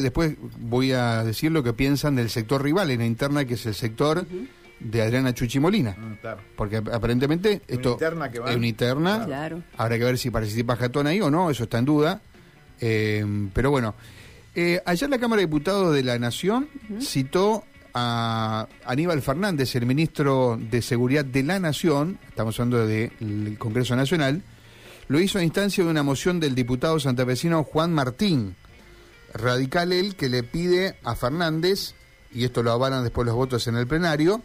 Después 0.00 0.36
voy 0.60 0.92
a 0.92 1.24
decir 1.24 1.50
lo 1.50 1.64
que 1.64 1.72
piensan 1.72 2.14
del 2.14 2.30
sector 2.30 2.62
rival 2.62 2.92
en 2.92 3.00
la 3.00 3.04
interna, 3.04 3.44
que 3.46 3.54
es 3.54 3.66
el 3.66 3.74
sector 3.74 4.24
de 4.78 5.02
Adriana 5.02 5.34
Chuchimolina. 5.34 5.96
Mm, 5.98 6.12
claro. 6.20 6.40
Porque 6.54 6.76
ap- 6.76 6.94
aparentemente 6.94 7.54
Una 7.54 7.62
esto 7.66 7.92
interna 7.94 8.30
que 8.30 8.38
va- 8.38 8.50
es 8.52 8.56
una 8.56 8.66
interna. 8.68 9.24
Claro. 9.26 9.60
Habrá 9.76 9.98
que 9.98 10.04
ver 10.04 10.16
si 10.16 10.30
participa 10.30 10.76
Jatón 10.76 11.08
ahí 11.08 11.20
o 11.20 11.32
no, 11.32 11.50
eso 11.50 11.64
está 11.64 11.78
en 11.78 11.84
duda. 11.84 12.20
Eh, 12.80 13.26
pero 13.52 13.72
bueno, 13.72 13.96
eh, 14.54 14.80
ayer 14.86 15.10
la 15.10 15.18
Cámara 15.18 15.40
de 15.40 15.46
Diputados 15.48 15.92
de 15.92 16.04
la 16.04 16.16
Nación 16.16 16.68
citó 17.00 17.64
a 17.92 18.68
Aníbal 18.84 19.20
Fernández, 19.20 19.74
el 19.74 19.84
ministro 19.86 20.56
de 20.60 20.80
Seguridad 20.80 21.24
de 21.24 21.42
la 21.42 21.58
Nación, 21.58 22.20
estamos 22.28 22.54
hablando 22.60 22.86
del 22.86 23.56
Congreso 23.58 23.96
Nacional, 23.96 24.42
lo 25.08 25.18
hizo 25.18 25.40
a 25.40 25.42
instancia 25.42 25.82
de 25.82 25.90
una 25.90 26.04
moción 26.04 26.38
del 26.38 26.54
diputado 26.54 27.00
santafesino 27.00 27.64
Juan 27.64 27.92
Martín, 27.92 28.54
radical 29.34 29.92
él, 29.92 30.16
que 30.16 30.28
le 30.28 30.42
pide 30.42 30.98
a 31.04 31.14
Fernández, 31.14 31.94
y 32.32 32.44
esto 32.44 32.62
lo 32.62 32.72
avalan 32.72 33.02
después 33.04 33.26
los 33.26 33.34
votos 33.34 33.66
en 33.68 33.76
el 33.76 33.86
plenario, 33.86 34.42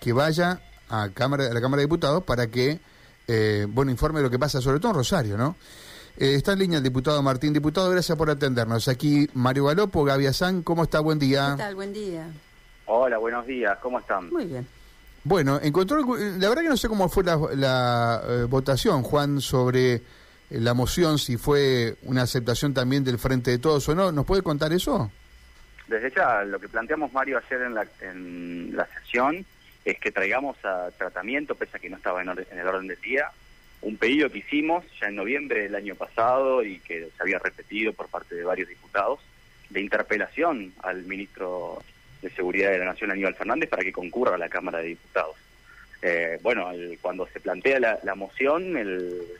que 0.00 0.12
vaya 0.12 0.60
a, 0.88 1.08
Cámara, 1.10 1.46
a 1.46 1.54
la 1.54 1.60
Cámara 1.60 1.80
de 1.80 1.86
Diputados 1.86 2.24
para 2.24 2.46
que, 2.48 2.80
eh, 3.28 3.66
bueno, 3.68 3.90
informe 3.90 4.20
lo 4.22 4.30
que 4.30 4.38
pasa, 4.38 4.60
sobre 4.60 4.80
todo 4.80 4.92
en 4.92 4.96
Rosario, 4.98 5.36
¿no? 5.36 5.56
Eh, 6.16 6.34
está 6.34 6.52
en 6.52 6.58
línea 6.58 6.78
el 6.78 6.84
diputado 6.84 7.22
Martín. 7.22 7.52
Diputado, 7.52 7.88
gracias 7.90 8.18
por 8.18 8.28
atendernos. 8.28 8.88
Aquí 8.88 9.28
Mario 9.34 9.66
Galopo, 9.66 10.04
Gaby 10.04 10.26
Azán, 10.26 10.62
¿cómo 10.62 10.82
está? 10.82 11.00
Buen 11.00 11.18
día. 11.18 11.54
¿Qué 11.56 11.62
tal? 11.62 11.74
Buen 11.76 11.92
día. 11.92 12.28
Hola, 12.86 13.18
buenos 13.18 13.46
días, 13.46 13.78
¿cómo 13.80 14.00
están? 14.00 14.28
Muy 14.30 14.44
bien. 14.46 14.66
Bueno, 15.22 15.60
encontró, 15.62 16.00
algu- 16.00 16.18
la 16.38 16.48
verdad 16.48 16.62
que 16.62 16.68
no 16.70 16.76
sé 16.76 16.88
cómo 16.88 17.08
fue 17.08 17.22
la, 17.24 17.38
la, 17.54 18.22
eh, 18.26 18.44
votación, 18.48 19.02
Juan, 19.02 19.40
sobre 19.40 19.94
eh, 19.94 20.02
la 20.50 20.74
moción, 20.74 21.18
si 21.18 21.36
fue 21.36 21.94
una 22.02 22.22
aceptación 22.22 22.74
también 22.74 23.04
del 23.04 23.18
Frente 23.18 23.50
de 23.52 23.58
Todos 23.58 23.88
o 23.88 23.94
no. 23.94 24.10
¿Nos 24.12 24.26
puede 24.26 24.42
contar 24.42 24.72
eso? 24.72 25.10
Desde 25.86 26.10
ya, 26.14 26.42
lo 26.44 26.58
que 26.60 26.68
planteamos, 26.68 27.12
Mario, 27.12 27.38
ayer 27.44 27.62
en 27.62 27.74
la, 27.74 27.86
en 28.00 28.76
la 28.76 28.86
sesión 29.00 29.44
es 29.84 29.98
que 29.98 30.12
traigamos 30.12 30.56
a 30.64 30.90
tratamiento, 30.96 31.54
pese 31.54 31.76
a 31.76 31.80
que 31.80 31.90
no 31.90 31.96
estaba 31.96 32.22
en, 32.22 32.28
orde- 32.28 32.46
en 32.52 32.58
el 32.58 32.66
orden 32.66 32.86
del 32.86 33.00
día, 33.00 33.30
un 33.82 33.96
pedido 33.96 34.30
que 34.30 34.38
hicimos 34.38 34.84
ya 35.00 35.08
en 35.08 35.16
noviembre 35.16 35.62
del 35.62 35.74
año 35.74 35.94
pasado 35.94 36.62
y 36.62 36.78
que 36.80 37.08
se 37.16 37.22
había 37.22 37.38
repetido 37.38 37.92
por 37.92 38.08
parte 38.08 38.34
de 38.34 38.44
varios 38.44 38.68
diputados, 38.68 39.20
de 39.70 39.80
interpelación 39.80 40.72
al 40.82 41.04
ministro 41.04 41.82
de 42.22 42.30
Seguridad 42.30 42.70
de 42.72 42.78
la 42.78 42.84
Nación, 42.86 43.10
Aníbal 43.10 43.34
Fernández, 43.34 43.70
para 43.70 43.82
que 43.82 43.92
concurra 43.92 44.34
a 44.34 44.38
la 44.38 44.48
Cámara 44.50 44.78
de 44.78 44.88
Diputados. 44.88 45.36
Eh, 46.02 46.38
bueno, 46.42 46.70
el- 46.70 46.98
cuando 47.00 47.26
se 47.28 47.40
plantea 47.40 47.80
la, 47.80 47.98
la 48.04 48.14
moción, 48.14 48.76
el, 48.76 49.22
eh, 49.22 49.34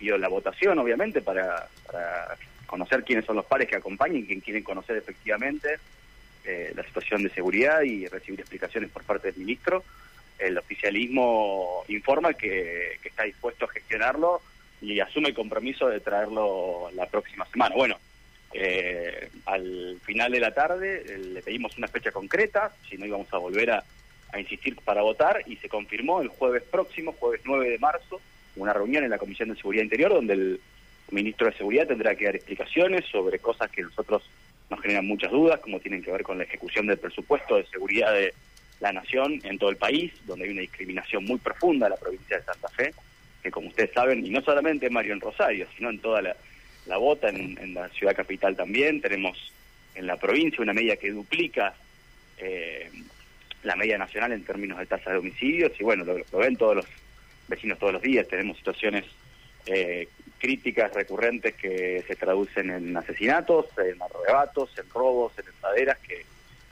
pido 0.00 0.16
la 0.16 0.28
votación, 0.28 0.78
obviamente, 0.78 1.20
para, 1.20 1.68
para 1.86 2.36
conocer 2.66 3.04
quiénes 3.04 3.26
son 3.26 3.36
los 3.36 3.44
pares 3.44 3.68
que 3.68 3.76
acompañan, 3.76 4.22
quién 4.22 4.40
quieren 4.40 4.64
conocer 4.64 4.96
efectivamente 4.96 5.78
eh, 6.44 6.72
la 6.74 6.82
situación 6.84 7.22
de 7.22 7.28
seguridad 7.30 7.82
y 7.82 8.08
recibir 8.08 8.40
explicaciones 8.40 8.90
por 8.90 9.04
parte 9.04 9.30
del 9.30 9.40
ministro. 9.40 9.84
El 10.38 10.56
oficialismo 10.56 11.84
informa 11.88 12.32
que, 12.32 12.98
está 13.04 13.24
dispuesto 13.24 13.66
a 13.66 13.68
gestionarlo 13.68 14.40
y 14.80 14.98
asume 15.00 15.28
el 15.28 15.34
compromiso 15.34 15.88
de 15.88 16.00
traerlo 16.00 16.90
la 16.94 17.06
próxima 17.06 17.44
semana. 17.46 17.74
Bueno, 17.74 17.98
eh, 18.54 19.28
al 19.44 20.00
final 20.02 20.32
de 20.32 20.40
la 20.40 20.54
tarde 20.54 21.04
eh, 21.06 21.18
le 21.18 21.42
pedimos 21.42 21.76
una 21.76 21.88
fecha 21.88 22.10
concreta, 22.10 22.72
si 22.88 22.96
no 22.96 23.04
íbamos 23.04 23.32
a 23.34 23.36
volver 23.36 23.70
a, 23.70 23.84
a 24.32 24.40
insistir 24.40 24.76
para 24.76 25.02
votar 25.02 25.42
y 25.46 25.56
se 25.56 25.68
confirmó 25.68 26.22
el 26.22 26.28
jueves 26.28 26.62
próximo, 26.62 27.12
jueves 27.12 27.42
9 27.44 27.68
de 27.68 27.78
marzo, 27.78 28.20
una 28.56 28.72
reunión 28.72 29.04
en 29.04 29.10
la 29.10 29.18
Comisión 29.18 29.48
de 29.48 29.56
Seguridad 29.56 29.84
Interior 29.84 30.12
donde 30.12 30.34
el 30.34 30.60
ministro 31.10 31.46
de 31.46 31.56
Seguridad 31.56 31.86
tendrá 31.86 32.14
que 32.14 32.24
dar 32.24 32.36
explicaciones 32.36 33.04
sobre 33.06 33.38
cosas 33.38 33.70
que 33.70 33.82
nosotros 33.82 34.22
nos 34.68 34.80
generan 34.80 35.06
muchas 35.06 35.30
dudas, 35.30 35.60
como 35.60 35.80
tienen 35.80 36.02
que 36.02 36.12
ver 36.12 36.22
con 36.22 36.38
la 36.38 36.44
ejecución 36.44 36.86
del 36.86 36.98
presupuesto 36.98 37.56
de 37.56 37.66
seguridad 37.66 38.12
de 38.12 38.32
la 38.78 38.92
nación 38.92 39.40
en 39.44 39.58
todo 39.58 39.70
el 39.70 39.76
país, 39.76 40.12
donde 40.26 40.46
hay 40.46 40.52
una 40.52 40.60
discriminación 40.62 41.24
muy 41.24 41.38
profunda 41.38 41.86
en 41.86 41.90
la 41.90 41.98
provincia 41.98 42.38
de 42.38 42.44
Santa 42.44 42.68
Fe, 42.68 42.94
que 43.42 43.50
como 43.50 43.68
ustedes 43.68 43.92
saben, 43.92 44.24
y 44.24 44.30
no 44.30 44.40
solamente 44.42 44.88
Mario 44.88 45.12
en 45.12 45.20
Rosario, 45.20 45.66
sino 45.76 45.90
en 45.90 45.98
toda 45.98 46.22
la, 46.22 46.36
la 46.86 46.96
bota, 46.96 47.28
en, 47.28 47.74
la 47.74 47.88
ciudad 47.88 48.14
capital 48.14 48.56
también, 48.56 49.00
tenemos 49.00 49.52
en 49.94 50.06
la 50.06 50.16
provincia 50.16 50.62
una 50.62 50.72
media 50.72 50.96
que 50.96 51.10
duplica 51.10 51.74
eh, 52.38 52.90
la 53.64 53.76
media 53.76 53.98
nacional 53.98 54.32
en 54.32 54.44
términos 54.44 54.78
de 54.78 54.86
tasa 54.86 55.10
de 55.10 55.18
homicidios, 55.18 55.72
y 55.78 55.84
bueno, 55.84 56.04
lo 56.04 56.38
ven 56.38 56.56
todos 56.56 56.76
los 56.76 56.86
vecinos 57.50 57.78
todos 57.78 57.92
los 57.92 58.02
días, 58.02 58.26
tenemos 58.26 58.56
situaciones 58.56 59.04
eh, 59.66 60.08
críticas 60.38 60.92
recurrentes 60.94 61.54
que 61.54 62.02
se 62.06 62.16
traducen 62.16 62.70
en 62.70 62.96
asesinatos, 62.96 63.66
en 63.76 64.00
arrebatos, 64.00 64.70
en 64.78 64.88
robos, 64.88 65.32
en 65.38 65.46
entraderas, 65.46 65.98
que 65.98 66.24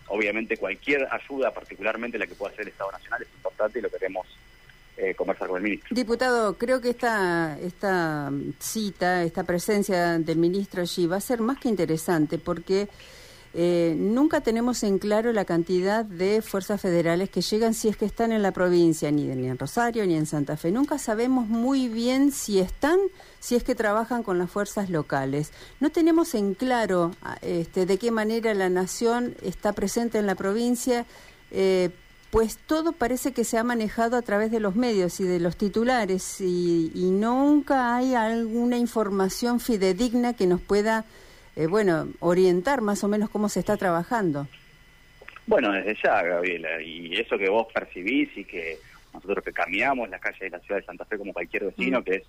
obviamente 0.06 0.56
cualquier 0.56 1.06
ayuda, 1.10 1.52
particularmente 1.52 2.18
la 2.18 2.26
que 2.26 2.34
pueda 2.34 2.52
hacer 2.52 2.62
el 2.62 2.68
Estado 2.68 2.90
Nacional, 2.92 3.22
es 3.22 3.28
importante 3.34 3.78
y 3.78 3.82
lo 3.82 3.90
queremos 3.90 4.26
eh, 4.96 5.14
conversar 5.14 5.48
con 5.48 5.58
el 5.58 5.64
ministro. 5.64 5.94
Diputado, 5.94 6.56
creo 6.56 6.80
que 6.80 6.90
esta, 6.90 7.58
esta 7.60 8.32
cita, 8.58 9.22
esta 9.22 9.44
presencia 9.44 10.18
del 10.18 10.38
ministro 10.38 10.80
allí 10.80 11.06
va 11.06 11.16
a 11.16 11.20
ser 11.20 11.40
más 11.40 11.58
que 11.58 11.68
interesante 11.68 12.38
porque 12.38 12.88
eh, 13.60 13.96
nunca 13.98 14.40
tenemos 14.40 14.84
en 14.84 15.00
claro 15.00 15.32
la 15.32 15.44
cantidad 15.44 16.04
de 16.04 16.42
fuerzas 16.42 16.80
federales 16.80 17.28
que 17.28 17.40
llegan 17.40 17.74
si 17.74 17.88
es 17.88 17.96
que 17.96 18.04
están 18.04 18.30
en 18.30 18.40
la 18.40 18.52
provincia, 18.52 19.10
ni, 19.10 19.24
ni 19.24 19.48
en 19.48 19.58
Rosario 19.58 20.06
ni 20.06 20.14
en 20.14 20.26
Santa 20.26 20.56
Fe. 20.56 20.70
Nunca 20.70 20.96
sabemos 20.96 21.48
muy 21.48 21.88
bien 21.88 22.30
si 22.30 22.60
están, 22.60 23.00
si 23.40 23.56
es 23.56 23.64
que 23.64 23.74
trabajan 23.74 24.22
con 24.22 24.38
las 24.38 24.48
fuerzas 24.48 24.90
locales. 24.90 25.50
No 25.80 25.90
tenemos 25.90 26.36
en 26.36 26.54
claro 26.54 27.16
ah, 27.20 27.36
este, 27.42 27.84
de 27.84 27.98
qué 27.98 28.12
manera 28.12 28.54
la 28.54 28.68
nación 28.68 29.34
está 29.42 29.72
presente 29.72 30.18
en 30.18 30.26
la 30.26 30.36
provincia. 30.36 31.04
Eh, 31.50 31.90
pues 32.30 32.58
todo 32.64 32.92
parece 32.92 33.32
que 33.32 33.42
se 33.42 33.58
ha 33.58 33.64
manejado 33.64 34.16
a 34.16 34.22
través 34.22 34.52
de 34.52 34.60
los 34.60 34.76
medios 34.76 35.18
y 35.18 35.24
de 35.24 35.40
los 35.40 35.56
titulares 35.56 36.40
y, 36.40 36.92
y 36.94 37.10
nunca 37.10 37.96
hay 37.96 38.14
alguna 38.14 38.76
información 38.76 39.58
fidedigna 39.58 40.34
que 40.34 40.46
nos 40.46 40.60
pueda, 40.60 41.06
eh, 41.58 41.66
bueno, 41.66 42.08
orientar 42.20 42.82
más 42.82 43.02
o 43.02 43.08
menos 43.08 43.30
cómo 43.30 43.48
se 43.48 43.58
está 43.58 43.76
trabajando. 43.76 44.46
Bueno, 45.46 45.72
desde 45.72 45.96
ya, 46.02 46.22
Gabriela, 46.22 46.80
y 46.80 47.16
eso 47.18 47.36
que 47.36 47.48
vos 47.48 47.66
percibís 47.74 48.28
y 48.36 48.44
que 48.44 48.78
nosotros 49.12 49.42
que 49.42 49.52
caminamos 49.52 50.08
las 50.08 50.20
calles 50.20 50.38
de 50.38 50.50
la 50.50 50.60
ciudad 50.60 50.80
de 50.80 50.86
Santa 50.86 51.04
Fe 51.04 51.18
como 51.18 51.32
cualquier 51.32 51.64
vecino, 51.64 52.00
Mm. 52.00 52.04
que 52.04 52.14
es 52.14 52.22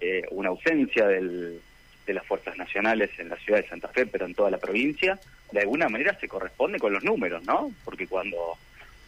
eh, 0.00 0.22
una 0.32 0.48
ausencia 0.48 1.06
del, 1.06 1.60
de 2.06 2.14
las 2.14 2.26
fuerzas 2.26 2.56
nacionales 2.58 3.10
en 3.18 3.28
la 3.28 3.36
ciudad 3.36 3.60
de 3.62 3.68
Santa 3.68 3.88
Fe, 3.88 4.04
pero 4.04 4.26
en 4.26 4.34
toda 4.34 4.50
la 4.50 4.58
provincia, 4.58 5.18
de 5.52 5.60
alguna 5.60 5.88
manera 5.88 6.18
se 6.18 6.26
corresponde 6.26 6.80
con 6.80 6.92
los 6.92 7.04
números, 7.04 7.44
¿no? 7.44 7.70
Porque 7.84 8.08
cuando 8.08 8.36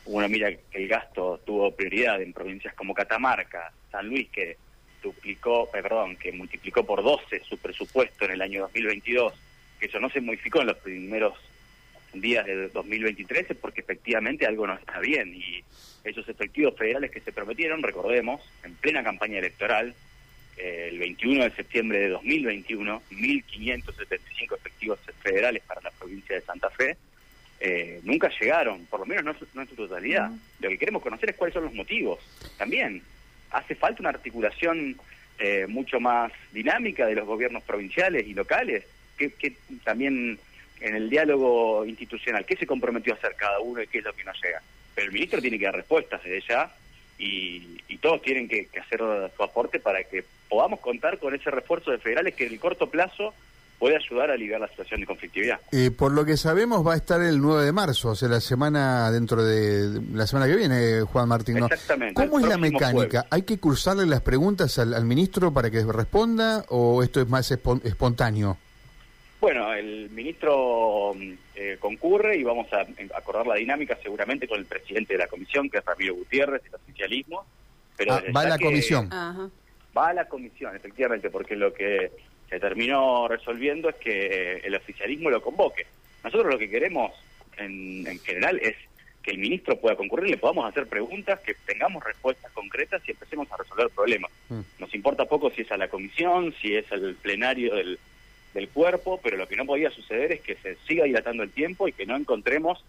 uno 0.05 0.29
mira 0.29 0.51
que 0.53 0.79
el 0.85 0.89
gasto 0.89 1.41
tuvo 1.45 1.73
prioridad 1.73 2.23
en 2.23 2.33
provincias 2.33 2.75
como 2.75 2.95
Catamarca, 2.95 3.73
San 3.91 4.07
Luis, 4.09 4.29
que 4.31 4.57
duplicó, 5.03 5.69
eh, 5.75 5.83
perdón, 5.83 6.17
que 6.17 6.33
multiplicó 6.33 6.85
por 6.85 7.03
12 7.03 7.43
su 7.49 7.59
presupuesto 7.59 8.25
en 8.25 8.31
el 8.33 8.43
año 8.43 8.63
2022, 8.63 9.33
que 9.79 9.87
eso 9.87 10.01
no 10.01 10.11
se 10.11 10.21
modificó 10.21 10.61
en 10.61 10.69
los 10.69 10.77
primeros 10.79 11.35
días 12.13 12.47
de 12.47 12.69
2023 12.69 13.51
es 13.51 13.57
porque 13.57 13.81
efectivamente 13.83 14.47
algo 14.47 14.67
no 14.67 14.75
está 14.75 14.99
bien 15.01 15.35
y 15.35 15.63
esos 16.05 16.29
efectivos 16.29 16.75
federales 16.77 17.11
que 17.11 17.21
se 17.21 17.33
prometieron, 17.33 17.83
recordemos, 17.83 18.41
en 18.65 18.75
plena 18.77 19.05
campaña 19.05 19.39
electoral, 19.39 19.95
eh, 20.57 20.89
el 20.91 20.99
21 20.99 21.45
de 21.45 21.51
septiembre 21.53 21.99
de 22.01 22.09
2021, 22.09 23.03
1.575 23.11 24.57
efectivos 24.57 24.99
federales 25.23 25.63
para 25.65 25.81
la 25.83 25.91
provincia 25.91 26.35
de 26.37 26.43
Santa 26.43 26.71
Fe, 26.71 26.97
eh, 27.61 28.01
nunca 28.05 28.31
llegaron, 28.41 28.87
por 28.87 29.01
lo 29.01 29.07
menos 29.07 29.25
no, 29.25 29.33
en 29.33 29.39
su- 29.39 29.49
no 29.53 29.63
en 29.63 29.69
su 29.69 29.75
totalidad. 29.75 30.31
Lo 30.61 30.69
que 30.69 30.79
queremos 30.79 31.03
conocer 31.03 31.31
es 31.31 31.37
cuáles 31.37 31.55
son 31.55 31.65
los 31.65 31.75
motivos. 31.75 32.21
También 32.57 33.03
hace 33.51 33.75
falta 33.75 34.01
una 34.01 34.11
articulación 34.11 34.97
eh, 35.41 35.67
mucho 35.69 36.01
más 36.01 36.33
dinámica 36.53 37.07
de 37.07 37.15
los 37.15 37.25
gobiernos 37.27 37.63
provinciales 37.65 38.27
y 38.27 38.35
locales, 38.35 38.85
que, 39.19 39.33
que 39.33 39.57
también 39.85 40.39
en 40.81 40.95
el 40.95 41.11
diálogo 41.11 41.85
institucional, 41.85 42.47
¿qué 42.47 42.57
se 42.57 42.67
comprometió 42.67 43.13
a 43.13 43.17
hacer 43.17 43.35
cada 43.37 43.59
uno 43.61 43.83
y 43.83 43.87
qué 43.89 43.99
es 43.99 44.05
lo 44.05 44.13
que 44.15 44.25
no 44.25 44.33
llega? 44.43 44.63
Pero 44.95 45.09
el 45.09 45.13
ministro 45.13 45.41
tiene 45.41 45.59
que 45.59 45.65
dar 45.67 45.75
respuestas 45.75 46.23
desde 46.23 46.43
ya 46.49 46.73
y, 47.19 47.81
y 47.89 47.99
todos 47.99 48.23
tienen 48.23 48.49
que, 48.49 48.67
que 48.67 48.81
hacer 48.81 49.01
su 49.37 49.43
aporte 49.43 49.81
para 49.81 50.03
que 50.05 50.25
podamos 50.49 50.81
contar 50.81 51.19
con 51.19 51.35
ese 51.35 51.51
refuerzo 51.51 51.91
de 51.91 51.99
federales 51.99 52.35
que 52.35 52.47
en 52.47 52.53
el 52.53 52.61
corto 52.61 52.89
plazo 52.89 53.35
puede 53.79 53.97
ayudar 53.97 54.31
a 54.31 54.35
aliviar 54.35 54.61
la 54.61 54.67
situación 54.69 55.01
de 55.01 55.07
conflictividad. 55.07 55.61
Eh, 55.71 55.93
por 55.93 56.11
lo 56.11 56.25
que 56.25 56.37
sabemos 56.37 56.85
va 56.85 56.95
a 56.95 56.97
estar 56.97 57.21
el 57.23 57.41
9 57.41 57.65
de 57.65 57.71
marzo, 57.73 58.11
o 58.11 58.15
sea, 58.17 58.29
la 58.29 58.41
semana 58.41 59.09
dentro 59.13 59.45
de 59.45 60.01
la 60.15 60.27
semana 60.27 60.49
que 60.49 60.57
viene, 60.57 61.03
Juan 61.03 61.29
Martín. 61.29 61.59
¿no? 61.59 61.67
Exactamente, 61.67 62.15
¿Cómo 62.15 62.41
es 62.41 62.47
la 62.49 62.59
mecánica? 62.59 62.91
jueves. 62.93 63.23
¿Hay 63.31 63.43
que 63.43 63.59
cursarle 63.59 64.07
las 64.07 64.21
preguntas 64.21 64.79
al, 64.81 64.95
al 64.95 65.05
ministro 65.05 65.53
para 65.53 65.71
que 65.71 65.85
responda 65.85 66.65
o 66.71 67.05
esto 67.05 67.21
es 67.21 67.29
más 67.29 67.51
espon- 67.53 67.81
espontáneo? 67.85 68.59
Bueno, 69.41 69.73
el 69.73 70.11
ministro 70.11 71.15
mm, 71.15 71.33
eh, 71.55 71.77
concurre 71.79 72.37
y 72.37 72.43
vamos 72.43 72.67
a 72.73 72.87
acordar 73.17 73.47
la 73.47 73.55
dinámica 73.55 73.97
seguramente 74.03 74.49
con 74.49 74.59
el 74.59 74.67
presidente 74.67 75.15
de 75.15 75.21
la 75.21 75.29
comisión, 75.29 75.71
que 75.71 75.79
es 75.79 75.85
Ramiro 75.85 76.15
Gutiérrez, 76.17 76.63
el 76.67 76.75
oficialismo. 76.75 77.45
Pero 77.97 78.15
Ah, 78.15 78.23
va 78.35 78.41
a 78.43 78.49
la 78.49 78.59
comisión. 78.59 79.09
Ajá. 79.13 79.49
Va 79.97 80.09
a 80.09 80.13
la 80.15 80.29
comisión, 80.29 80.75
efectivamente, 80.75 81.31
porque 81.31 81.57
lo 81.57 81.73
que 81.73 82.11
se 82.49 82.61
terminó 82.61 83.29
resolviendo 83.29 83.89
es 83.89 83.97
que 83.97 84.57
el 84.65 84.75
oficialismo 84.75 85.31
lo 85.31 85.41
convoque. 85.43 85.87
Nosotros 86.25 86.53
lo 86.53 86.59
que 86.59 86.69
queremos 86.69 87.13
en, 87.57 88.07
en 88.07 88.19
general 88.21 88.59
es 88.63 88.77
que 89.23 89.31
el 89.33 89.39
ministro 89.39 89.77
pueda 89.79 89.97
concurrir, 89.97 90.31
le 90.31 90.37
podamos 90.37 90.69
hacer 90.69 90.87
preguntas, 90.87 91.41
que 91.41 91.55
tengamos 91.67 92.03
respuestas 92.03 92.51
concretas 92.53 93.03
y 93.07 93.13
empecemos 93.13 93.51
a 93.53 93.57
resolver 93.57 93.89
problemas. 93.91 94.31
Mm. 94.49 94.61
Nos 94.79 94.95
importa 94.95 95.25
poco 95.27 95.51
si 95.51 95.63
es 95.63 95.73
a 95.73 95.77
la 95.77 95.89
comisión, 95.89 96.55
si 96.61 96.75
es 96.75 96.91
al 96.93 97.15
plenario 97.17 97.75
del, 97.75 97.99
del 98.59 98.69
cuerpo, 98.69 99.21
pero 99.23 99.37
lo 99.37 99.49
que 99.49 99.57
no 99.57 99.65
podía 99.65 99.91
suceder 99.91 100.33
es 100.33 100.41
que 100.41 100.57
se 100.57 100.77
siga 100.87 101.05
dilatando 101.05 101.43
el 101.43 101.51
tiempo 101.51 101.89
y 101.89 101.93
que 101.93 102.07
no 102.07 102.17
encontremos 102.17 102.85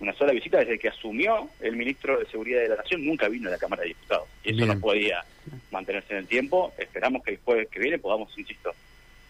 una 0.00 0.14
sola 0.14 0.32
visita 0.32 0.58
desde 0.58 0.78
que 0.78 0.88
asumió 0.88 1.50
el 1.60 1.76
ministro 1.76 2.18
de 2.18 2.26
Seguridad 2.26 2.62
de 2.62 2.70
la 2.70 2.76
Nación, 2.76 3.04
nunca 3.04 3.28
vino 3.28 3.48
a 3.48 3.52
la 3.52 3.58
Cámara 3.58 3.82
de 3.82 3.88
Diputados. 3.88 4.28
Y 4.42 4.50
eso 4.50 4.56
Bien. 4.56 4.68
no 4.68 4.80
podía 4.80 5.24
mantenerse 5.70 6.14
en 6.14 6.20
el 6.20 6.26
tiempo. 6.26 6.72
Esperamos 6.78 7.22
que 7.22 7.32
el 7.32 7.38
jueves 7.44 7.68
que 7.68 7.80
viene 7.80 7.98
podamos, 7.98 8.36
insisto, 8.38 8.72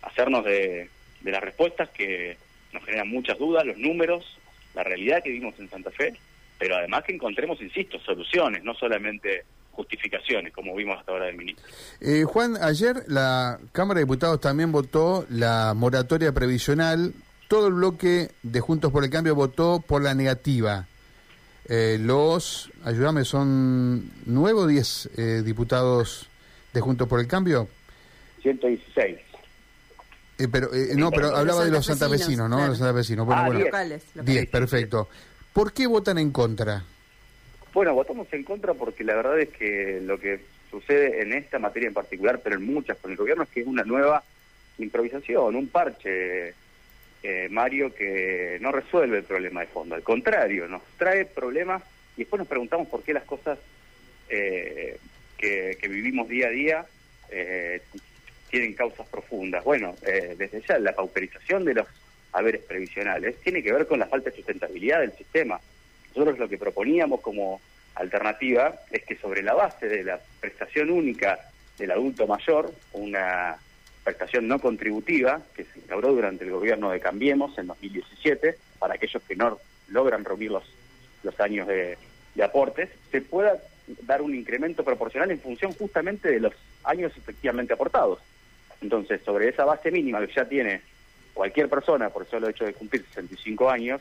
hacernos 0.02 0.44
de, 0.44 0.88
de 1.22 1.31
las 1.32 1.42
respuestas 1.42 1.88
que 1.90 2.36
nos 2.72 2.84
generan 2.84 3.08
muchas 3.08 3.36
dudas, 3.36 3.66
los 3.66 3.78
números, 3.78 4.38
la 4.75 4.84
realidad 4.84 5.22
que 5.25 5.31
vivimos 5.31 5.58
en 5.58 5.69
Santa 5.69 5.90
Fe, 5.90 6.14
pero 6.56 6.76
además 6.76 7.02
que 7.02 7.12
encontremos, 7.12 7.60
insisto, 7.60 7.98
soluciones, 7.98 8.62
no 8.62 8.75
solamente 8.75 9.44
justificaciones, 9.81 10.53
como 10.53 10.75
vimos 10.77 10.99
hasta 10.99 11.12
ahora 11.12 11.27
del 11.27 11.37
ministro. 11.37 11.65
Eh, 12.00 12.25
Juan, 12.25 12.56
ayer 12.61 13.05
la 13.09 13.59
Cámara 13.73 13.99
de 13.99 14.05
Diputados 14.05 14.41
también 14.41 14.71
votó 14.73 15.27
la 15.31 15.73
moratoria 15.75 16.32
previsional. 16.32 17.12
Todo 17.49 17.67
el 17.69 17.75
bloque 17.75 18.31
de 18.43 18.61
Juntos 18.61 18.93
por 18.93 19.03
el 19.05 19.11
Cambio 19.11 19.35
votó 19.35 19.82
por 19.87 20.03
la 20.03 20.15
negativa. 20.15 20.87
Eh, 21.69 21.99
los, 22.00 22.71
ayúdame, 22.85 23.25
son 23.25 24.11
nueve 24.27 24.59
o 24.61 24.67
diez 24.67 25.09
eh, 25.17 25.43
diputados 25.44 26.29
de 26.73 26.81
Juntos 26.81 27.09
por 27.09 27.21
el 27.21 27.27
Cambio. 27.27 27.69
116. 28.43 29.19
Eh, 30.38 30.49
pero 30.50 30.73
eh, 30.75 30.94
no, 30.97 31.11
pero 31.11 31.37
hablaba 31.37 31.65
de 31.65 31.71
los 31.71 31.85
santafesinos, 31.87 32.49
¿no? 32.49 32.56
claro. 32.56 32.71
Los 32.71 32.79
santafesinos. 32.79 33.27
Bueno, 33.27 33.43
Ah, 33.43 33.47
bueno. 33.47 33.61
Locales. 33.65 34.03
locales. 34.15 34.27
Diez, 34.27 34.49
perfecto. 34.49 35.09
¿Por 35.53 35.73
qué 35.73 35.87
votan 35.87 36.19
en 36.19 36.31
contra? 36.31 36.82
Bueno, 37.72 37.94
votamos 37.94 38.26
en 38.32 38.44
contra 38.44 38.75
porque 38.75 39.05
la 39.05 39.14
verdad 39.14 39.40
es 39.40 39.49
que 39.50 40.00
lo 40.02 40.19
que 40.19 40.40
sucede 40.70 41.22
en 41.22 41.32
esta 41.32 41.58
materia 41.58 41.88
en 41.88 41.94
particular, 41.94 42.40
pero 42.43 42.56
en 42.56 42.64
muchas 42.64 42.99
con 42.99 43.11
el 43.11 43.17
gobierno, 43.17 43.44
es 43.44 43.49
que 43.50 43.61
es 43.61 43.67
una 43.67 43.84
nueva 43.84 44.22
improvisación, 44.78 45.56
un 45.56 45.69
parche, 45.69 46.55
eh, 47.22 47.49
Mario, 47.50 47.94
que 47.94 48.58
no 48.61 48.72
resuelve 48.72 49.19
el 49.19 49.25
problema 49.25 49.61
de 49.61 49.67
fondo. 49.67 49.94
Al 49.94 50.02
contrario, 50.02 50.67
nos 50.69 50.82
trae 50.96 51.25
problemas 51.26 51.82
y 52.17 52.20
después 52.20 52.38
nos 52.38 52.49
preguntamos 52.49 52.88
por 52.88 53.02
qué 53.02 53.12
las 53.12 53.25
cosas 53.25 53.58
eh, 54.28 54.99
que, 55.37 55.88
vivimos 55.88 56.28
día 56.28 56.49
a 56.49 56.50
día 56.50 56.87
eh, 57.31 57.81
tienen 58.50 58.75
causas 58.75 59.06
profundas. 59.08 59.64
Bueno, 59.64 59.96
eh, 60.06 60.34
desde 60.37 60.62
ya 60.67 60.78
la 60.78 60.93
pauperización 60.93 61.64
de 61.64 61.75
los 61.75 61.87
haberes 62.32 62.62
previsionales 62.62 63.37
tiene 63.40 63.62
que 63.62 63.72
ver 63.72 63.87
con 63.87 63.99
la 63.99 64.06
falta 64.06 64.31
de 64.31 64.37
sustentabilidad 64.37 65.00
del 65.00 65.12
sistema. 65.12 65.61
Nosotros 66.14 66.38
lo 66.38 66.48
que 66.48 66.58
proponíamos 66.58 67.20
como 67.20 67.60
alternativa 67.94 68.74
es 68.90 69.04
que 69.04 69.16
sobre 69.16 69.42
la 69.42 69.54
base 69.54 69.88
de 69.88 70.04
la 70.04 70.20
prestación 70.40 70.90
única 70.90 71.38
del 71.78 71.90
adulto 71.90 72.26
mayor, 72.26 72.72
una 72.92 73.56
prestación 74.04 74.48
no 74.48 74.58
contributiva 74.58 75.40
que 75.54 75.64
se 75.64 75.78
instauró 75.78 76.12
durante 76.12 76.44
el 76.44 76.50
gobierno 76.50 76.90
de 76.90 77.00
Cambiemos 77.00 77.56
en 77.58 77.66
2017, 77.66 78.56
para 78.78 78.94
aquellos 78.94 79.22
que 79.22 79.36
no 79.36 79.58
logran 79.88 80.24
reunir 80.24 80.50
los, 80.50 80.64
los 81.22 81.38
años 81.40 81.66
de, 81.66 81.98
de 82.34 82.42
aportes, 82.42 82.88
se 83.10 83.20
pueda 83.20 83.60
dar 84.02 84.22
un 84.22 84.34
incremento 84.34 84.84
proporcional 84.84 85.30
en 85.30 85.40
función 85.40 85.72
justamente 85.72 86.30
de 86.30 86.40
los 86.40 86.54
años 86.84 87.12
efectivamente 87.16 87.72
aportados. 87.72 88.20
Entonces, 88.80 89.20
sobre 89.24 89.48
esa 89.48 89.64
base 89.64 89.90
mínima 89.90 90.24
que 90.26 90.32
ya 90.32 90.44
tiene 90.44 90.80
cualquier 91.34 91.68
persona 91.68 92.10
por 92.10 92.26
solo 92.26 92.48
hecho 92.48 92.64
de 92.64 92.72
cumplir 92.72 93.04
65 93.06 93.70
años, 93.70 94.00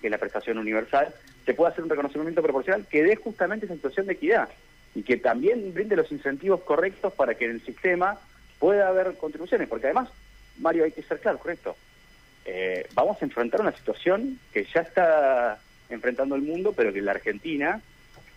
que 0.00 0.06
es 0.06 0.10
la 0.10 0.18
prestación 0.18 0.58
universal, 0.58 1.14
se 1.44 1.54
puede 1.54 1.72
hacer 1.72 1.84
un 1.84 1.90
reconocimiento 1.90 2.42
proporcional 2.42 2.86
que 2.88 3.02
dé 3.02 3.16
justamente 3.16 3.66
esa 3.66 3.74
situación 3.74 4.06
de 4.06 4.14
equidad 4.14 4.48
y 4.94 5.02
que 5.02 5.16
también 5.16 5.72
brinde 5.74 5.96
los 5.96 6.10
incentivos 6.12 6.60
correctos 6.62 7.12
para 7.12 7.34
que 7.34 7.44
en 7.46 7.52
el 7.52 7.60
sistema 7.64 8.18
pueda 8.58 8.88
haber 8.88 9.14
contribuciones, 9.16 9.68
porque 9.68 9.86
además, 9.86 10.08
Mario, 10.58 10.84
hay 10.84 10.92
que 10.92 11.02
ser 11.02 11.20
claro, 11.20 11.38
correcto, 11.38 11.76
eh, 12.44 12.86
vamos 12.94 13.16
a 13.20 13.24
enfrentar 13.24 13.60
una 13.60 13.72
situación 13.72 14.38
que 14.52 14.64
ya 14.74 14.80
está 14.80 15.58
enfrentando 15.88 16.34
el 16.34 16.42
mundo, 16.42 16.72
pero 16.76 16.92
que 16.92 17.00
la 17.02 17.12
Argentina 17.12 17.80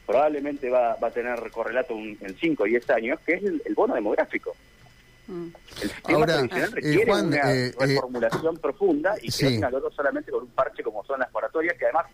probablemente 0.06 0.70
va, 0.70 0.96
va 0.96 1.08
a 1.08 1.12
tener 1.12 1.40
correlato 1.52 1.96
un- 1.96 2.18
en 2.22 2.36
5 2.38 2.64
o 2.64 2.66
10 2.66 2.90
años, 2.90 3.20
que 3.26 3.34
es 3.36 3.44
el 3.44 3.74
bono 3.74 3.96
demográfico. 3.96 4.56
El 5.28 5.90
sistema 5.90 6.18
Ahora, 6.18 6.34
previsional 6.36 6.70
eh, 6.70 6.76
requiere 6.76 7.06
Juan, 7.06 7.28
una 7.28 7.54
eh, 7.54 7.68
eh, 7.68 7.74
reformulación 7.78 8.58
profunda 8.58 9.16
y 9.22 9.26
que 9.28 9.32
sí. 9.32 9.58
no 9.58 9.72
ver 9.72 9.84
solamente 9.96 10.32
con 10.32 10.44
un 10.44 10.50
parche 10.50 10.84
como 10.84 11.04
son 11.06 11.20
las 11.20 11.32
moratorias, 11.32 11.78
que 11.78 11.86
además 11.86 12.08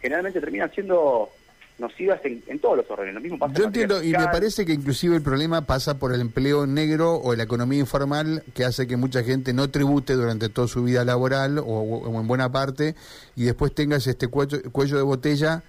generalmente 0.00 0.40
terminan 0.40 0.70
siendo 0.72 1.28
nocivas 1.76 2.20
en, 2.24 2.42
en 2.46 2.58
todos 2.60 2.76
los 2.78 2.90
órdenes. 2.90 3.14
Lo 3.14 3.20
mismo 3.20 3.38
pasa 3.38 3.54
Yo 3.54 3.64
entiendo, 3.64 4.02
y 4.02 4.12
me 4.12 4.26
parece 4.26 4.64
que 4.64 4.72
inclusive 4.72 5.16
el 5.16 5.22
problema 5.22 5.62
pasa 5.62 5.98
por 5.98 6.14
el 6.14 6.20
empleo 6.20 6.66
negro 6.66 7.16
o 7.16 7.34
la 7.34 7.42
economía 7.42 7.80
informal, 7.80 8.44
que 8.54 8.64
hace 8.64 8.86
que 8.86 8.96
mucha 8.96 9.22
gente 9.24 9.52
no 9.52 9.68
tribute 9.68 10.14
durante 10.14 10.48
toda 10.48 10.68
su 10.68 10.84
vida 10.84 11.04
laboral 11.04 11.58
o, 11.58 11.64
o 11.64 12.20
en 12.20 12.26
buena 12.26 12.50
parte, 12.50 12.94
y 13.36 13.44
después 13.44 13.74
tengas 13.74 14.06
este 14.06 14.28
cuello, 14.28 14.62
cuello 14.72 14.96
de 14.96 15.02
botella 15.02 15.62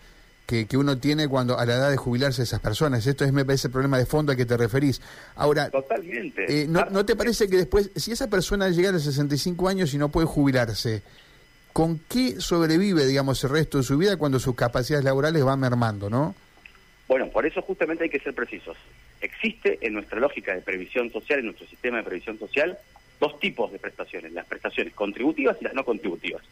que, 0.45 0.67
que 0.67 0.77
uno 0.77 0.97
tiene 0.97 1.27
cuando 1.27 1.57
a 1.57 1.65
la 1.65 1.73
edad 1.73 1.89
de 1.89 1.97
jubilarse 1.97 2.43
esas 2.43 2.59
personas. 2.59 3.05
Esto 3.07 3.25
es, 3.25 3.33
me 3.33 3.45
parece, 3.45 3.67
el 3.67 3.73
problema 3.73 3.97
de 3.97 4.05
fondo 4.05 4.31
al 4.31 4.37
que 4.37 4.45
te 4.45 4.57
referís. 4.57 5.01
Ahora, 5.35 5.69
Totalmente. 5.69 6.45
eh, 6.47 6.67
¿no, 6.67 6.85
¿no 6.85 7.05
te 7.05 7.15
parece 7.15 7.47
que 7.47 7.57
después, 7.57 7.91
si 7.95 8.11
esa 8.11 8.29
persona 8.29 8.69
llega 8.69 8.89
a 8.89 8.93
los 8.93 9.03
65 9.03 9.67
años 9.67 9.93
y 9.93 9.97
no 9.97 10.09
puede 10.09 10.27
jubilarse, 10.27 11.01
¿con 11.73 11.99
qué 12.07 12.39
sobrevive, 12.39 13.05
digamos, 13.05 13.43
el 13.43 13.49
resto 13.49 13.79
de 13.79 13.83
su 13.83 13.97
vida 13.97 14.17
cuando 14.17 14.39
sus 14.39 14.55
capacidades 14.55 15.03
laborales 15.03 15.43
van 15.43 15.59
mermando, 15.59 16.09
no? 16.09 16.35
Bueno, 17.07 17.29
por 17.29 17.45
eso 17.45 17.61
justamente 17.61 18.05
hay 18.05 18.09
que 18.09 18.19
ser 18.19 18.33
precisos. 18.33 18.77
Existe 19.21 19.79
en 19.81 19.93
nuestra 19.93 20.19
lógica 20.19 20.53
de 20.53 20.61
previsión 20.61 21.11
social, 21.11 21.39
en 21.39 21.45
nuestro 21.45 21.67
sistema 21.67 21.97
de 21.97 22.03
previsión 22.03 22.37
social, 22.39 22.77
dos 23.19 23.39
tipos 23.39 23.71
de 23.71 23.79
prestaciones, 23.79 24.31
las 24.33 24.45
prestaciones 24.45 24.93
contributivas 24.93 25.57
y 25.61 25.63
las 25.63 25.73
no 25.73 25.83
contributivas. 25.83 26.43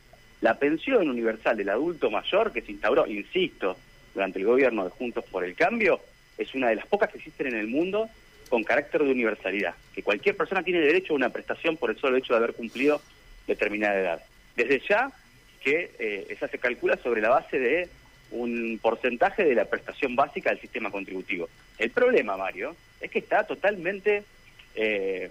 La 0.43 0.55
pensión 0.55 1.09
universal 1.09 1.55
del 1.55 1.69
adulto 1.69 2.11
mayor, 2.11 2.51
que 2.51 2.61
se 2.61 2.73
instauró, 2.73 3.07
insisto, 3.07 3.77
durante 4.13 4.39
el 4.39 4.45
gobierno 4.45 4.83
de 4.83 4.89
Juntos 4.89 5.23
por 5.31 5.45
el 5.45 5.55
Cambio, 5.55 6.01
es 6.37 6.53
una 6.53 6.67
de 6.67 6.75
las 6.75 6.85
pocas 6.85 7.09
que 7.09 7.17
existen 7.17 7.47
en 7.47 7.55
el 7.55 7.67
mundo 7.67 8.09
con 8.49 8.65
carácter 8.65 9.05
de 9.05 9.11
universalidad, 9.11 9.73
que 9.95 10.03
cualquier 10.03 10.35
persona 10.35 10.61
tiene 10.61 10.81
derecho 10.81 11.13
a 11.13 11.15
una 11.15 11.29
prestación 11.29 11.77
por 11.77 11.91
el 11.91 11.97
solo 11.97 12.17
hecho 12.17 12.33
de 12.33 12.39
haber 12.39 12.55
cumplido 12.55 13.01
determinada 13.47 13.97
edad. 13.97 14.23
Desde 14.57 14.81
ya 14.81 15.13
que 15.61 15.91
eh, 15.97 16.27
esa 16.27 16.49
se 16.49 16.57
calcula 16.57 16.97
sobre 16.97 17.21
la 17.21 17.29
base 17.29 17.57
de 17.57 17.87
un 18.31 18.77
porcentaje 18.81 19.45
de 19.45 19.55
la 19.55 19.63
prestación 19.63 20.17
básica 20.17 20.49
del 20.49 20.59
sistema 20.59 20.91
contributivo. 20.91 21.47
El 21.77 21.91
problema, 21.91 22.35
Mario, 22.35 22.75
es 22.99 23.09
que 23.09 23.19
está 23.19 23.45
totalmente 23.45 24.25
eh, 24.75 25.29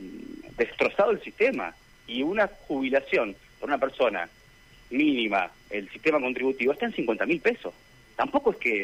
destrozado 0.56 1.10
el 1.10 1.20
sistema 1.20 1.74
y 2.06 2.22
una 2.22 2.46
jubilación 2.46 3.36
por 3.60 3.68
una 3.68 3.76
persona 3.76 4.30
mínima, 4.92 5.50
el 5.70 5.88
sistema 5.90 6.20
contributivo, 6.20 6.72
está 6.72 6.86
en 6.86 6.94
50 6.94 7.26
mil 7.26 7.40
pesos. 7.40 7.74
Tampoco 8.16 8.52
es 8.52 8.56
que 8.58 8.82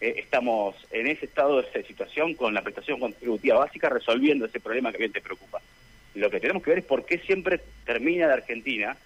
eh, 0.00 0.14
estamos 0.18 0.76
en 0.90 1.06
ese 1.06 1.24
estado 1.26 1.62
de 1.62 1.82
situación 1.84 2.34
con 2.34 2.54
la 2.54 2.62
prestación 2.62 3.00
contributiva 3.00 3.58
básica 3.58 3.88
resolviendo 3.88 4.44
ese 4.44 4.60
problema 4.60 4.92
que 4.92 4.98
bien 4.98 5.12
te 5.12 5.20
preocupa. 5.20 5.60
Lo 6.14 6.30
que 6.30 6.40
tenemos 6.40 6.62
que 6.62 6.70
ver 6.70 6.78
es 6.80 6.84
por 6.84 7.04
qué 7.04 7.18
siempre 7.18 7.60
termina 7.84 8.26
la 8.26 8.34
Argentina 8.34 8.96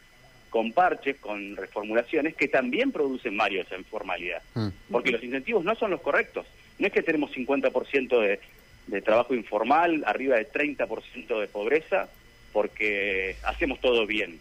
con 0.49 0.73
parches, 0.73 1.17
con 1.17 1.57
reformulaciones 1.57 2.35
que 2.35 2.49
también 2.49 2.91
producen 2.91 3.37
Mario 3.37 3.63
esa 3.63 3.77
informalidad. 3.77 4.43
Mm. 4.55 4.69
Porque 4.91 5.13
los 5.13 5.23
incentivos 5.23 5.65
no 5.65 5.75
son 5.77 5.93
los 5.93 6.01
correctos. 6.01 6.47
No 6.79 6.87
es 6.87 6.93
que 6.93 7.03
tenemos 7.03 7.33
50% 7.33 8.21
de, 8.21 8.41
de 8.89 9.03
trabajo 9.03 9.35
informal, 9.35 10.03
arriba 10.07 10.37
de 10.37 10.51
30% 10.51 11.41
de 11.41 11.47
pobreza, 11.47 12.09
porque 12.53 13.37
hacemos 13.45 13.81
todo 13.81 14.07
bien. 14.07 14.41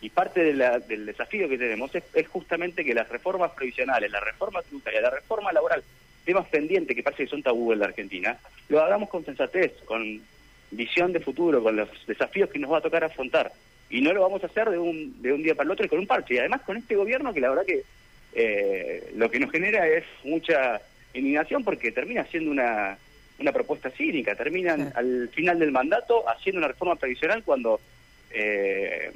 Y 0.00 0.10
parte 0.10 0.42
de 0.44 0.52
la- 0.54 0.78
del 0.78 1.06
desafío 1.06 1.48
que 1.48 1.58
tenemos 1.58 1.92
es, 1.94 2.04
es 2.14 2.28
justamente 2.28 2.84
que 2.84 2.94
las 2.94 3.08
reformas 3.08 3.50
previsionales, 3.52 4.10
la 4.10 4.20
reforma 4.20 4.62
tributaria, 4.62 5.00
la 5.00 5.10
reforma 5.10 5.52
laboral, 5.52 5.82
temas 6.24 6.46
pendientes 6.48 6.94
que 6.94 7.02
parece 7.02 7.24
que 7.24 7.30
son 7.30 7.42
tabú 7.42 7.72
en 7.72 7.80
la 7.80 7.86
Argentina, 7.86 8.38
lo 8.68 8.80
hagamos 8.80 9.08
con 9.08 9.24
sensatez, 9.24 9.72
con 9.84 10.20
visión 10.70 11.12
de 11.12 11.20
futuro, 11.20 11.62
con 11.62 11.74
los 11.76 11.88
desafíos 12.06 12.50
que 12.50 12.58
nos 12.58 12.70
va 12.70 12.78
a 12.78 12.82
tocar 12.82 13.02
afrontar. 13.02 13.50
Y 13.90 14.02
no 14.02 14.12
lo 14.12 14.20
vamos 14.22 14.42
a 14.44 14.46
hacer 14.46 14.68
de 14.70 14.78
un, 14.78 15.20
de 15.22 15.32
un 15.32 15.42
día 15.42 15.54
para 15.54 15.64
el 15.66 15.70
otro 15.72 15.86
y 15.86 15.88
con 15.88 15.98
un 15.98 16.06
parche. 16.06 16.34
Y 16.34 16.38
además 16.38 16.60
con 16.60 16.76
este 16.76 16.94
gobierno 16.94 17.32
que 17.32 17.40
la 17.40 17.48
verdad 17.48 17.64
que 17.66 17.82
eh, 18.34 19.10
lo 19.16 19.30
que 19.30 19.40
nos 19.40 19.50
genera 19.50 19.88
es 19.88 20.04
mucha 20.24 20.80
indignación 21.14 21.64
porque 21.64 21.90
termina 21.90 22.24
siendo 22.26 22.50
una, 22.50 22.98
una 23.38 23.52
propuesta 23.52 23.88
cínica, 23.90 24.34
terminan 24.36 24.88
Sí. 24.88 24.92
al 24.94 25.28
final 25.30 25.58
del 25.58 25.72
mandato 25.72 26.28
haciendo 26.28 26.58
una 26.58 26.68
reforma 26.68 26.96
previsional 26.96 27.42
cuando 27.42 27.80
eh, 28.30 29.10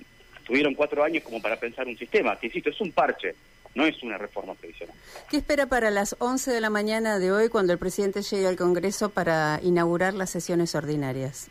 tuvieron 0.45 0.75
cuatro 0.75 1.03
años 1.05 1.23
como 1.25 1.41
para 1.41 1.57
pensar 1.59 1.87
un 1.87 1.97
sistema, 1.97 2.39
que 2.39 2.47
insisto, 2.47 2.71
es 2.71 2.81
un 2.81 2.93
parche, 2.93 3.35
no 3.75 3.87
es 3.87 4.03
una 4.03 4.19
reforma 4.19 4.55
previsional. 4.55 4.95
¿Qué 5.31 5.39
espera 5.39 5.67
para 5.67 5.91
las 5.91 6.15
11 6.19 6.51
de 6.51 6.61
la 6.61 6.71
mañana 6.71 7.19
de 7.19 7.33
hoy 7.33 7.49
cuando 7.49 7.73
el 7.73 7.79
presidente 7.79 8.23
llegue 8.23 8.47
al 8.47 8.57
Congreso 8.57 9.11
para 9.11 9.61
inaugurar 9.63 10.15
las 10.15 10.31
sesiones 10.31 10.75
ordinarias? 10.75 11.49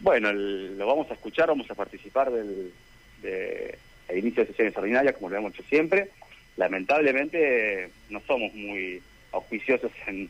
Bueno, 0.00 0.28
el- 0.30 0.76
lo 0.76 0.86
vamos 0.86 1.10
a 1.10 1.14
escuchar, 1.14 1.48
vamos 1.48 1.70
a 1.70 1.74
participar 1.74 2.30
del, 2.30 2.72
de, 3.22 3.78
el 4.08 4.18
inicio 4.18 4.42
de 4.42 4.48
sesiones 4.50 4.76
ordinarias, 4.76 5.14
como 5.14 5.30
lo 5.30 5.36
hemos 5.38 5.54
hecho 5.54 5.62
siempre. 5.68 6.10
Lamentablemente 6.56 7.90
no 8.10 8.20
somos 8.26 8.52
muy 8.54 9.00
auspiciosos 9.32 9.90
en, 10.06 10.28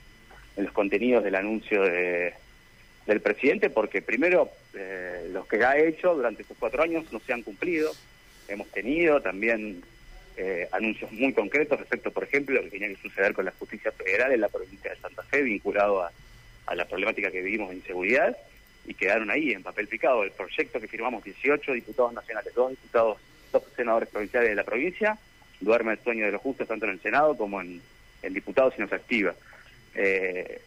los 0.57 0.71
contenidos 0.73 1.25
del 1.25 1.35
anuncio 1.35 1.83
de, 1.83 2.33
del 3.07 3.21
presidente, 3.21 3.71
porque 3.71 4.03
primero 4.03 4.51
eh, 4.75 5.29
los 5.33 5.47
que 5.47 5.65
ha 5.65 5.77
hecho 5.79 6.15
durante 6.15 6.43
estos 6.43 6.57
cuatro 6.59 6.83
años 6.83 7.05
no 7.13 7.21
se 7.21 7.33
han 7.33 7.43
cumplido. 7.43 7.93
Hemos 8.49 8.69
tenido 8.69 9.21
también 9.21 9.83
eh, 10.37 10.69
anuncios 10.73 11.13
muy 11.13 11.33
concretos 11.33 11.79
respecto, 11.79 12.11
por 12.11 12.25
ejemplo, 12.25 12.57
lo 12.57 12.63
que 12.63 12.71
tenía 12.71 12.89
que 12.89 12.97
suceder 12.97 13.35
con 13.35 13.45
la 13.45 13.53
justicia 13.53 13.93
federal 13.93 14.33
en 14.33 14.41
la 14.41 14.49
provincia 14.49 14.91
de 14.91 14.97
Santa 14.97 15.23
Fe, 15.23 15.43
vinculado 15.43 16.03
a, 16.03 16.11
a 16.67 16.75
la 16.75 16.87
problemática 16.87 17.31
que 17.31 17.43
vivimos 17.43 17.71
de 17.71 17.77
inseguridad, 17.77 18.37
y 18.87 18.95
quedaron 18.95 19.31
ahí 19.31 19.53
en 19.53 19.63
papel 19.63 19.89
picado. 19.89 20.25
El 20.25 20.31
proyecto 20.33 20.81
que 20.81 20.89
firmamos 20.89 21.25
18 21.25 21.73
diputados 21.73 22.13
nacionales, 22.13 22.55
dos 22.55 22.71
diputados, 22.71 23.19
dos 23.53 23.63
senadores 23.77 24.09
provinciales 24.09 24.51
de 24.51 24.55
la 24.55 24.65
provincia, 24.65 25.19
duerme 25.61 25.93
el 25.93 26.01
sueño 26.01 26.27
de 26.27 26.33
los 26.33 26.41
justos 26.41 26.69
tanto 26.69 26.85
en 26.87 26.93
el 26.93 27.01
Senado 27.01 27.37
como 27.37 27.61
en, 27.61 27.81
diputados 28.31 28.75
y 28.77 28.81
no 28.81 28.89
se 28.89 28.95
activa. 28.95 29.35
Eh, 29.95 30.61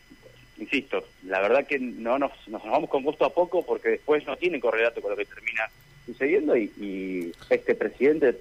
insisto, 0.57 1.03
la 1.23 1.39
verdad 1.39 1.65
que 1.65 1.79
no 1.79 2.17
nos, 2.19 2.31
nos 2.47 2.63
vamos 2.63 2.89
con 2.89 3.03
gusto 3.03 3.25
a 3.25 3.33
poco 3.33 3.65
porque 3.65 3.89
después 3.89 4.25
no 4.25 4.37
tiene 4.37 4.59
correlato 4.59 5.01
con 5.01 5.11
lo 5.11 5.17
que 5.17 5.25
termina 5.25 5.69
sucediendo 6.05 6.55
y, 6.55 7.33
este 7.49 7.75
presidente 7.75 8.37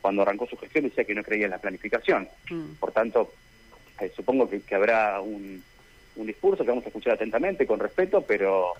cuando 0.00 0.22
arrancó 0.22 0.46
su 0.46 0.56
gestión 0.56 0.84
decía 0.84 1.04
que 1.04 1.14
no 1.14 1.22
creía 1.22 1.44
en 1.44 1.50
la 1.50 1.58
planificación. 1.58 2.28
Mm. 2.50 2.74
Por 2.80 2.92
tanto, 2.92 3.32
eh, 4.00 4.10
supongo 4.16 4.48
que, 4.48 4.74
habrá 4.74 5.20
un, 5.20 5.62
un 6.16 6.26
discurso 6.26 6.64
que 6.64 6.70
vamos 6.70 6.84
a 6.84 6.88
escuchar 6.88 7.14
atentamente, 7.14 7.66
con 7.66 7.78
respeto, 7.78 8.22
pero 8.22 8.72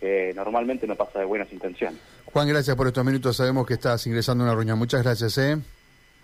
que 0.00 0.32
normalmente 0.34 0.86
no 0.86 0.96
pasa 0.96 1.20
de 1.20 1.24
buenas 1.24 1.52
intenciones. 1.52 2.00
Juan, 2.26 2.48
gracias 2.48 2.76
por 2.76 2.88
estos 2.88 3.04
minutos. 3.04 3.36
Sabemos 3.36 3.66
que 3.66 3.74
estás 3.74 4.06
ingresando 4.06 4.42
a 4.42 4.48
una 4.48 4.54
reunión. 4.54 4.78
Muchas 4.78 5.02
gracias. 5.02 5.38
¿eh? 5.38 5.56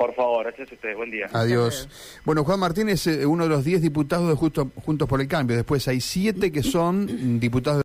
Por 0.01 0.15
favor, 0.15 0.47
gracias 0.47 0.73
a 0.73 0.75
ustedes. 0.77 0.97
Buen 0.97 1.11
día. 1.11 1.29
Adiós. 1.31 1.87
Bueno, 2.25 2.43
Juan 2.43 2.59
Martínez 2.59 3.07
es 3.07 3.19
eh, 3.19 3.27
uno 3.27 3.43
de 3.43 3.51
los 3.51 3.63
10 3.63 3.83
diputados 3.83 4.31
de 4.31 4.35
Justo, 4.35 4.71
Juntos 4.83 5.07
por 5.07 5.21
el 5.21 5.29
Cambio. 5.29 5.57
Después 5.57 5.87
hay 5.89 6.01
siete 6.01 6.51
que 6.51 6.63
son 6.63 7.39
diputados 7.39 7.79